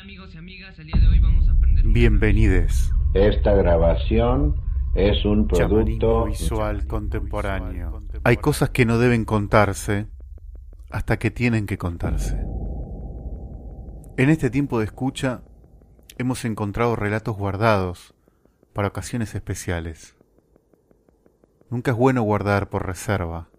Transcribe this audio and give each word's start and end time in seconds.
Hola 0.00 0.06
amigos 0.06 0.34
y 0.34 0.38
amigas, 0.38 0.78
el 0.78 0.86
día 0.86 0.98
de 0.98 1.08
hoy 1.08 1.18
vamos 1.18 1.46
a 1.46 1.52
aprender... 1.52 1.84
Bienvenides. 1.84 2.90
Esta 3.12 3.52
grabación 3.52 4.58
es 4.94 5.26
un 5.26 5.46
producto 5.46 6.24
visual 6.24 6.86
contemporáneo. 6.86 8.02
Hay 8.24 8.38
cosas 8.38 8.70
que 8.70 8.86
no 8.86 8.96
deben 8.96 9.26
contarse 9.26 10.06
hasta 10.90 11.18
que 11.18 11.30
tienen 11.30 11.66
que 11.66 11.76
contarse. 11.76 12.42
En 14.16 14.30
este 14.30 14.48
tiempo 14.48 14.78
de 14.78 14.86
escucha 14.86 15.42
hemos 16.16 16.46
encontrado 16.46 16.96
relatos 16.96 17.36
guardados 17.36 18.14
para 18.72 18.88
ocasiones 18.88 19.34
especiales. 19.34 20.16
Nunca 21.68 21.90
es 21.90 21.96
bueno 21.98 22.22
guardar 22.22 22.70
por 22.70 22.86
reserva. 22.86 23.50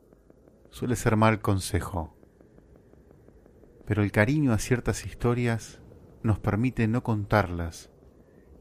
Suele 0.71 0.96
ser 0.96 1.18
mal 1.18 1.39
consejo. 1.39 2.18
Pero 3.86 4.02
el 4.02 4.12
cariño 4.12 4.54
a 4.54 4.58
ciertas 4.58 5.05
historias 5.05 5.80
nos 6.24 6.40
permite 6.40 6.88
no 6.88 7.04
contarlas 7.04 7.90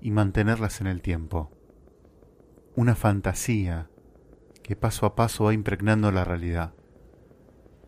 y 0.00 0.10
mantenerlas 0.10 0.80
en 0.80 0.86
el 0.86 1.02
tiempo. 1.02 1.50
Una 2.74 2.94
fantasía 2.94 3.90
que 4.62 4.76
paso 4.76 5.06
a 5.06 5.14
paso 5.14 5.44
va 5.44 5.54
impregnando 5.54 6.12
la 6.12 6.24
realidad, 6.24 6.74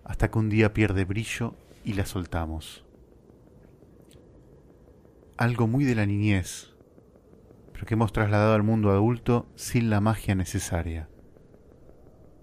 hasta 0.05 0.31
que 0.31 0.39
un 0.39 0.49
día 0.49 0.75
pierde 0.75 1.05
brillo 1.05 1.55
y 1.85 1.95
la 1.95 2.07
soltamos. 2.07 2.85
Algo 5.37 5.67
muy 5.67 5.85
de 5.85 5.95
la 5.95 6.07
niñez, 6.07 6.75
pero 7.73 7.87
que 7.87 7.95
hemos 7.95 8.13
trasladado 8.13 8.55
al 8.55 8.63
mundo 8.63 8.91
adulto 8.91 9.47
sin 9.55 9.91
la 9.91 10.01
magia 10.01 10.35
necesaria. 10.35 11.09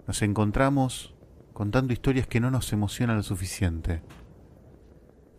Nos 0.06 0.22
encontramos 0.22 1.14
contando 1.52 1.92
historias 1.92 2.26
que 2.26 2.40
no 2.40 2.50
nos 2.50 2.72
emocionan 2.72 3.16
lo 3.16 3.22
suficiente, 3.22 4.02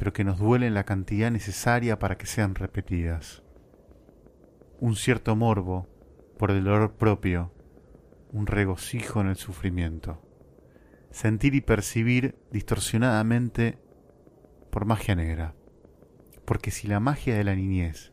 pero 0.01 0.13
que 0.13 0.23
nos 0.23 0.39
duelen 0.39 0.73
la 0.73 0.83
cantidad 0.83 1.29
necesaria 1.29 1.99
para 1.99 2.17
que 2.17 2.25
sean 2.25 2.55
repetidas. 2.55 3.43
Un 4.79 4.95
cierto 4.95 5.35
morbo 5.35 5.87
por 6.39 6.49
el 6.49 6.63
dolor 6.63 6.93
propio, 6.95 7.53
un 8.31 8.47
regocijo 8.47 9.21
en 9.21 9.27
el 9.27 9.35
sufrimiento. 9.35 10.19
Sentir 11.11 11.53
y 11.53 11.61
percibir 11.61 12.35
distorsionadamente 12.49 13.77
por 14.71 14.85
magia 14.85 15.13
negra. 15.13 15.53
Porque 16.45 16.71
si 16.71 16.87
la 16.87 16.99
magia 16.99 17.35
de 17.35 17.43
la 17.43 17.53
niñez 17.53 18.11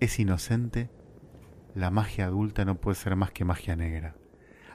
es 0.00 0.18
inocente, 0.18 0.90
la 1.76 1.92
magia 1.92 2.24
adulta 2.24 2.64
no 2.64 2.80
puede 2.80 2.96
ser 2.96 3.14
más 3.14 3.30
que 3.30 3.44
magia 3.44 3.76
negra, 3.76 4.16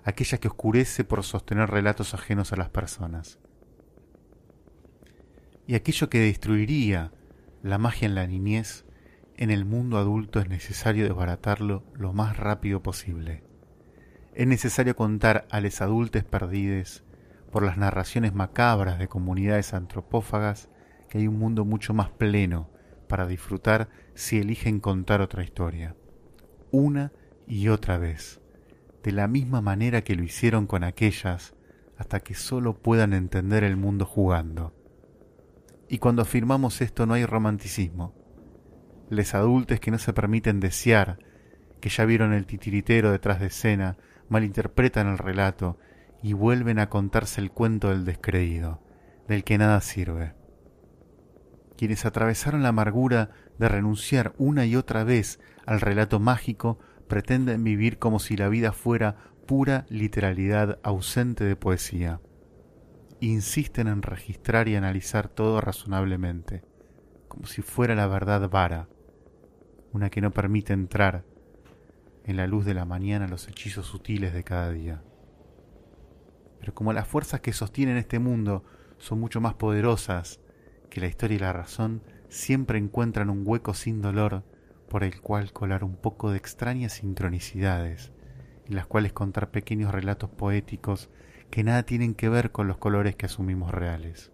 aquella 0.06 0.38
que 0.38 0.48
oscurece 0.48 1.04
por 1.04 1.22
sostener 1.26 1.70
relatos 1.70 2.14
ajenos 2.14 2.54
a 2.54 2.56
las 2.56 2.70
personas. 2.70 3.40
Y 5.68 5.76
aquello 5.76 6.10
que 6.10 6.20
destruiría 6.20 7.12
la 7.64 7.78
magia 7.78 8.06
en 8.06 8.16
la 8.16 8.28
niñez, 8.28 8.86
en 9.38 9.50
el 9.50 9.66
mundo 9.66 9.98
adulto 9.98 10.40
es 10.40 10.48
necesario 10.48 11.06
desbaratarlo 11.06 11.84
lo 11.94 12.14
más 12.14 12.38
rápido 12.38 12.84
posible. 12.84 13.44
Es 14.34 14.48
necesario 14.48 14.96
contar 14.96 15.48
a 15.50 15.60
les 15.62 15.82
adultes 15.82 16.24
perdides 16.24 17.04
por 17.52 17.64
las 17.64 17.78
narraciones 17.78 18.34
macabras 18.34 19.00
de 19.00 19.08
comunidades 19.08 19.74
antropófagas 19.74 20.70
que 21.10 21.20
hay 21.20 21.28
un 21.28 21.40
mundo 21.40 21.66
mucho 21.66 21.94
más 21.94 22.10
pleno 22.10 22.70
para 23.08 23.28
disfrutar 23.28 23.90
si 24.14 24.40
eligen 24.40 24.80
contar 24.80 25.22
otra 25.22 25.44
historia. 25.44 25.96
Una 26.72 27.12
y 27.48 27.70
otra 27.70 27.98
vez, 27.98 28.42
de 29.04 29.12
la 29.12 29.28
misma 29.28 29.62
manera 29.62 30.04
que 30.04 30.16
lo 30.16 30.24
hicieron 30.24 30.68
con 30.68 30.84
aquellas, 30.84 31.56
hasta 31.98 32.20
que 32.20 32.34
solo 32.34 32.74
puedan 32.74 33.14
entender 33.14 33.64
el 33.64 33.78
mundo 33.78 34.06
jugando. 34.06 34.74
Y 35.88 36.00
cuando 36.00 36.22
afirmamos 36.22 36.82
esto 36.82 37.06
no 37.06 37.14
hay 37.14 37.26
romanticismo. 37.26 38.14
Les 39.10 39.36
adultes 39.36 39.80
que 39.80 39.92
no 39.92 40.00
se 40.00 40.14
permiten 40.14 40.60
desear, 40.60 41.20
que 41.80 41.90
ya 41.90 42.06
vieron 42.06 42.34
el 42.34 42.46
titiritero 42.46 43.12
detrás 43.12 43.40
de 43.40 43.48
escena, 43.48 43.98
malinterpretan 44.30 45.08
el 45.08 45.18
relato 45.18 45.78
y 46.24 46.34
vuelven 46.34 46.80
a 46.80 46.90
contarse 46.90 47.40
el 47.40 47.52
cuento 47.52 47.90
del 47.90 48.06
descreído, 48.06 48.82
del 49.28 49.44
que 49.44 49.58
nada 49.58 49.80
sirve. 49.82 50.34
Quienes 51.78 52.06
atravesaron 52.06 52.64
la 52.64 52.70
amargura 52.70 53.30
de 53.60 53.70
renunciar 53.70 54.34
una 54.38 54.66
y 54.66 54.76
otra 54.76 55.04
vez 55.04 55.40
al 55.66 55.82
relato 55.82 56.20
mágico 56.20 56.80
pretenden 57.08 57.64
vivir 57.64 58.00
como 58.00 58.20
si 58.20 58.38
la 58.38 58.50
vida 58.50 58.72
fuera 58.72 59.18
pura 59.46 59.86
literalidad 59.90 60.80
ausente 60.84 61.44
de 61.44 61.56
poesía. 61.56 62.22
Insisten 63.26 63.88
en 63.88 64.04
registrar 64.04 64.68
y 64.68 64.76
analizar 64.76 65.30
todo 65.30 65.60
razonablemente, 65.60 66.64
como 67.28 67.48
si 67.48 67.64
fuera 67.64 67.96
la 67.96 68.06
verdad 68.06 68.48
vara, 68.52 68.88
una 69.94 70.12
que 70.12 70.22
no 70.22 70.30
permite 70.30 70.74
entrar 70.74 71.26
en 72.24 72.38
la 72.38 72.46
luz 72.46 72.66
de 72.66 72.76
la 72.76 72.86
mañana 72.86 73.28
los 73.28 73.48
hechizos 73.48 73.88
sutiles 73.88 74.32
de 74.32 74.44
cada 74.44 74.72
día. 74.72 75.02
Pero 76.60 76.76
como 76.76 76.94
las 76.94 77.08
fuerzas 77.08 77.42
que 77.42 77.52
sostienen 77.52 77.98
este 77.98 78.20
mundo 78.20 78.64
son 79.00 79.20
mucho 79.20 79.42
más 79.42 79.56
poderosas 79.56 80.40
que 80.92 81.02
la 81.02 81.08
historia 81.08 81.38
y 81.38 81.40
la 81.40 81.52
razón, 81.52 82.04
siempre 82.30 82.78
encuentran 82.78 83.32
un 83.32 83.42
hueco 83.44 83.74
sin 83.74 84.04
dolor 84.04 84.44
por 84.88 85.04
el 85.04 85.20
cual 85.20 85.52
colar 85.52 85.84
un 85.84 85.96
poco 85.96 86.30
de 86.30 86.38
extrañas 86.38 86.94
sincronicidades, 86.94 88.12
en 88.68 88.76
las 88.76 88.86
cuales 88.86 89.14
contar 89.14 89.50
pequeños 89.50 89.92
relatos 89.92 90.30
poéticos 90.30 91.10
que 91.50 91.64
nada 91.64 91.84
tienen 91.84 92.16
que 92.16 92.30
ver 92.30 92.52
con 92.52 92.68
los 92.68 92.78
colores 92.78 93.16
que 93.16 93.26
asumimos 93.26 93.72
reales. 93.72 94.32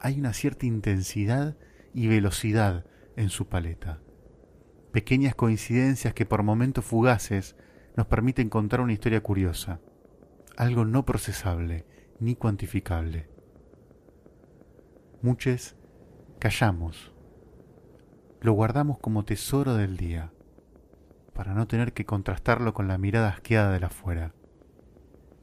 Hay 0.00 0.18
una 0.18 0.32
cierta 0.32 0.66
intensidad 0.66 1.56
y 1.94 2.06
velocidad 2.06 2.84
en 3.16 3.30
su 3.30 3.48
paleta. 3.48 4.00
Pequeñas 4.92 5.34
coincidencias 5.34 6.14
que 6.14 6.26
por 6.26 6.42
momentos 6.42 6.84
fugaces 6.84 7.56
nos 7.96 8.06
permiten 8.06 8.48
contar 8.48 8.80
una 8.80 8.92
historia 8.92 9.22
curiosa, 9.22 9.80
algo 10.56 10.84
no 10.84 11.04
procesable 11.04 11.84
ni 12.20 12.36
cuantificable. 12.36 13.28
Muchos 15.20 15.76
callamos, 16.38 17.12
lo 18.40 18.52
guardamos 18.52 18.98
como 18.98 19.24
tesoro 19.24 19.74
del 19.74 19.96
día, 19.96 20.32
para 21.34 21.54
no 21.54 21.66
tener 21.66 21.92
que 21.92 22.06
contrastarlo 22.06 22.72
con 22.72 22.86
la 22.86 22.98
mirada 22.98 23.30
asqueada 23.30 23.72
de 23.72 23.80
la 23.80 23.88
afuera. 23.88 24.34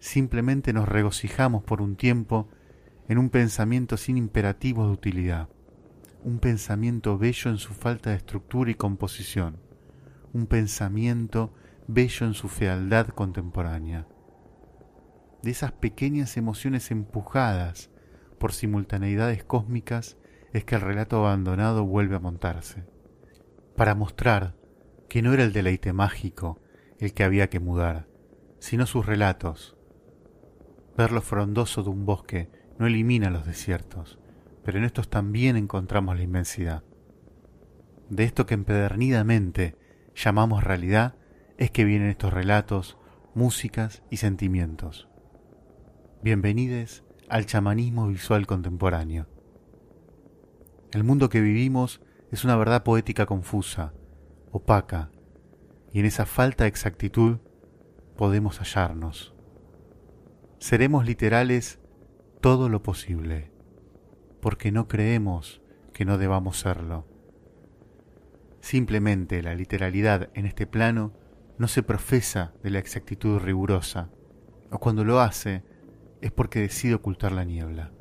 Simplemente 0.05 0.71
nos 0.71 0.87
regocijamos 0.87 1.63
por 1.63 1.81
un 1.81 1.95
tiempo 1.95 2.47
en 3.09 3.17
un 3.17 3.31
pensamiento 3.31 3.97
sin 3.97 4.17
imperativos 4.17 4.85
de 4.85 4.93
utilidad, 4.93 5.49
un 6.23 6.37
pensamiento 6.37 7.17
bello 7.17 7.49
en 7.49 7.57
su 7.57 7.73
falta 7.73 8.11
de 8.11 8.17
estructura 8.17 8.69
y 8.69 8.75
composición, 8.75 9.57
un 10.31 10.45
pensamiento 10.45 11.55
bello 11.87 12.27
en 12.27 12.35
su 12.35 12.49
fealdad 12.49 13.07
contemporánea. 13.07 14.07
De 15.41 15.49
esas 15.49 15.71
pequeñas 15.71 16.37
emociones 16.37 16.91
empujadas 16.91 17.89
por 18.37 18.53
simultaneidades 18.53 19.43
cósmicas 19.43 20.17
es 20.53 20.63
que 20.65 20.75
el 20.75 20.81
relato 20.81 21.17
abandonado 21.17 21.83
vuelve 21.83 22.15
a 22.15 22.19
montarse, 22.19 22.85
para 23.75 23.95
mostrar 23.95 24.55
que 25.09 25.23
no 25.23 25.33
era 25.33 25.43
el 25.43 25.51
deleite 25.51 25.93
mágico 25.93 26.61
el 26.99 27.15
que 27.15 27.23
había 27.23 27.49
que 27.49 27.59
mudar, 27.59 28.07
sino 28.59 28.85
sus 28.85 29.07
relatos. 29.07 29.74
Ver 30.97 31.11
lo 31.11 31.21
frondoso 31.21 31.83
de 31.83 31.89
un 31.89 32.05
bosque 32.05 32.49
no 32.79 32.87
elimina 32.87 33.29
los 33.29 33.45
desiertos, 33.45 34.17
pero 34.63 34.77
en 34.77 34.85
estos 34.85 35.09
también 35.09 35.57
encontramos 35.57 36.15
la 36.15 36.23
inmensidad. 36.23 36.83
De 38.09 38.23
esto 38.23 38.45
que 38.45 38.53
empedernidamente 38.53 39.75
llamamos 40.15 40.63
realidad 40.63 41.15
es 41.57 41.71
que 41.71 41.83
vienen 41.83 42.09
estos 42.09 42.31
relatos, 42.33 42.97
músicas 43.33 44.03
y 44.09 44.17
sentimientos. 44.17 45.09
Bienvenidos 46.23 47.03
al 47.27 47.45
chamanismo 47.45 48.07
visual 48.07 48.47
contemporáneo. 48.47 49.27
El 50.93 51.03
mundo 51.03 51.27
que 51.27 51.41
vivimos 51.41 52.01
es 52.31 52.45
una 52.45 52.55
verdad 52.55 52.83
poética 52.83 53.25
confusa, 53.25 53.93
opaca, 54.51 55.11
y 55.91 55.99
en 55.99 56.05
esa 56.05 56.25
falta 56.25 56.63
de 56.63 56.69
exactitud 56.69 57.39
podemos 58.15 58.59
hallarnos. 58.59 59.34
Seremos 60.59 61.05
literales 61.05 61.79
todo 62.41 62.69
lo 62.69 62.81
posible, 62.81 63.51
porque 64.41 64.71
no 64.71 64.87
creemos 64.87 65.61
que 65.93 66.05
no 66.05 66.17
debamos 66.17 66.59
serlo. 66.59 67.07
Simplemente 68.61 69.41
la 69.41 69.53
literalidad 69.53 70.29
en 70.33 70.45
este 70.45 70.65
plano 70.65 71.13
no 71.57 71.67
se 71.67 71.83
profesa 71.83 72.53
de 72.63 72.69
la 72.69 72.79
exactitud 72.79 73.39
rigurosa, 73.39 74.09
o 74.71 74.79
cuando 74.79 75.03
lo 75.03 75.19
hace 75.19 75.63
es 76.21 76.31
porque 76.31 76.59
decide 76.59 76.95
ocultar 76.95 77.31
la 77.31 77.43
niebla. 77.43 77.91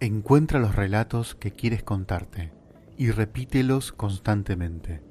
Encuentra 0.00 0.60
los 0.60 0.74
relatos 0.74 1.34
que 1.34 1.52
quieres 1.52 1.82
contarte 1.82 2.52
y 2.96 3.10
repítelos 3.10 3.92
constantemente. 3.92 5.02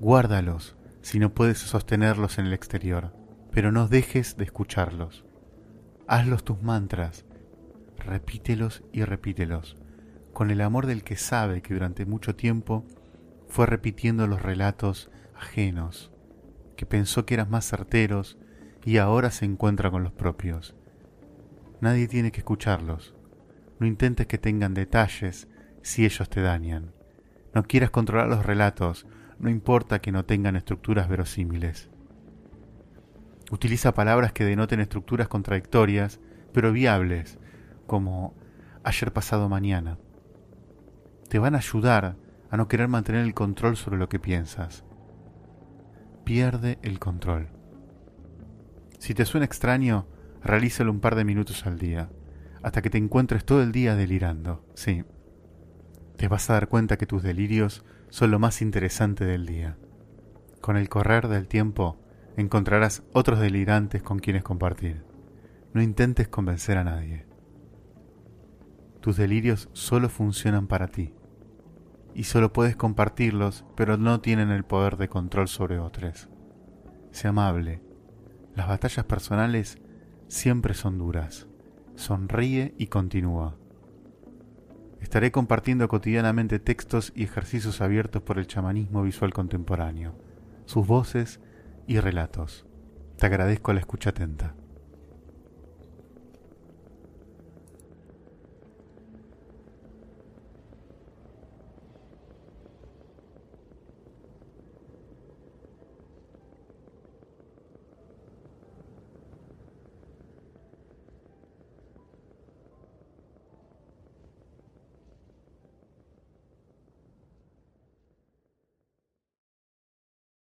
Guárdalos 0.00 0.76
si 1.02 1.18
no 1.18 1.34
puedes 1.34 1.58
sostenerlos 1.58 2.38
en 2.38 2.46
el 2.46 2.52
exterior, 2.52 3.14
pero 3.54 3.70
no 3.70 3.86
dejes 3.86 4.36
de 4.36 4.42
escucharlos. 4.42 5.24
Hazlos 6.08 6.44
tus 6.44 6.60
mantras, 6.60 7.24
repítelos 7.96 8.82
y 8.92 9.04
repítelos, 9.04 9.76
con 10.32 10.50
el 10.50 10.60
amor 10.60 10.86
del 10.86 11.04
que 11.04 11.16
sabe 11.16 11.62
que 11.62 11.72
durante 11.72 12.04
mucho 12.04 12.34
tiempo 12.34 12.84
fue 13.46 13.66
repitiendo 13.66 14.26
los 14.26 14.42
relatos 14.42 15.08
ajenos, 15.36 16.12
que 16.76 16.84
pensó 16.84 17.24
que 17.24 17.34
eran 17.34 17.48
más 17.48 17.64
certeros 17.64 18.38
y 18.84 18.96
ahora 18.96 19.30
se 19.30 19.44
encuentra 19.44 19.88
con 19.88 20.02
los 20.02 20.12
propios. 20.12 20.74
Nadie 21.80 22.08
tiene 22.08 22.32
que 22.32 22.40
escucharlos. 22.40 23.14
No 23.78 23.86
intentes 23.86 24.26
que 24.26 24.38
tengan 24.38 24.74
detalles 24.74 25.46
si 25.82 26.04
ellos 26.04 26.28
te 26.28 26.40
dañan. 26.40 26.92
No 27.54 27.62
quieras 27.62 27.90
controlar 27.90 28.26
los 28.28 28.44
relatos, 28.44 29.06
no 29.38 29.48
importa 29.48 30.00
que 30.00 30.10
no 30.10 30.24
tengan 30.24 30.56
estructuras 30.56 31.08
verosímiles. 31.08 31.93
Utiliza 33.54 33.94
palabras 33.94 34.32
que 34.32 34.44
denoten 34.44 34.80
estructuras 34.80 35.28
contradictorias, 35.28 36.18
pero 36.52 36.72
viables, 36.72 37.38
como 37.86 38.34
ayer 38.82 39.12
pasado 39.12 39.48
mañana. 39.48 39.96
Te 41.28 41.38
van 41.38 41.54
a 41.54 41.58
ayudar 41.58 42.16
a 42.50 42.56
no 42.56 42.66
querer 42.66 42.88
mantener 42.88 43.22
el 43.22 43.32
control 43.32 43.76
sobre 43.76 43.96
lo 43.96 44.08
que 44.08 44.18
piensas. 44.18 44.82
Pierde 46.24 46.80
el 46.82 46.98
control. 46.98 47.46
Si 48.98 49.14
te 49.14 49.24
suena 49.24 49.46
extraño, 49.46 50.08
realízalo 50.42 50.90
un 50.90 50.98
par 50.98 51.14
de 51.14 51.24
minutos 51.24 51.64
al 51.64 51.78
día, 51.78 52.10
hasta 52.60 52.82
que 52.82 52.90
te 52.90 52.98
encuentres 52.98 53.44
todo 53.44 53.62
el 53.62 53.70
día 53.70 53.94
delirando. 53.94 54.64
Sí, 54.74 55.04
te 56.16 56.26
vas 56.26 56.50
a 56.50 56.54
dar 56.54 56.66
cuenta 56.66 56.96
que 56.96 57.06
tus 57.06 57.22
delirios 57.22 57.84
son 58.08 58.32
lo 58.32 58.40
más 58.40 58.62
interesante 58.62 59.24
del 59.24 59.46
día. 59.46 59.76
Con 60.60 60.76
el 60.76 60.88
correr 60.88 61.28
del 61.28 61.46
tiempo, 61.46 62.00
encontrarás 62.36 63.02
otros 63.12 63.40
delirantes 63.40 64.02
con 64.02 64.18
quienes 64.18 64.42
compartir. 64.42 65.04
No 65.72 65.82
intentes 65.82 66.28
convencer 66.28 66.78
a 66.78 66.84
nadie. 66.84 67.26
Tus 69.00 69.16
delirios 69.16 69.68
solo 69.72 70.08
funcionan 70.08 70.66
para 70.66 70.88
ti. 70.88 71.12
Y 72.14 72.24
solo 72.24 72.52
puedes 72.52 72.76
compartirlos, 72.76 73.64
pero 73.74 73.96
no 73.96 74.20
tienen 74.20 74.50
el 74.50 74.64
poder 74.64 74.96
de 74.96 75.08
control 75.08 75.48
sobre 75.48 75.78
otros. 75.78 76.28
Sé 77.10 77.28
amable. 77.28 77.82
Las 78.54 78.68
batallas 78.68 79.04
personales 79.04 79.78
siempre 80.28 80.74
son 80.74 80.98
duras. 80.98 81.48
Sonríe 81.96 82.74
y 82.78 82.86
continúa. 82.86 83.56
Estaré 85.00 85.30
compartiendo 85.30 85.86
cotidianamente 85.86 86.58
textos 86.58 87.12
y 87.14 87.24
ejercicios 87.24 87.80
abiertos 87.80 88.22
por 88.22 88.38
el 88.38 88.46
chamanismo 88.46 89.02
visual 89.02 89.34
contemporáneo, 89.34 90.14
sus 90.64 90.86
voces 90.86 91.40
y 91.86 92.00
relatos. 92.00 92.66
Te 93.18 93.26
agradezco 93.26 93.72
la 93.72 93.80
escucha 93.80 94.10
atenta. 94.10 94.54